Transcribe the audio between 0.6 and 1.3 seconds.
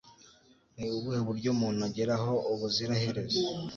ni ubuhe